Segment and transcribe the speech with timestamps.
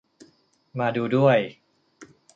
[0.79, 1.37] มาดูด้วย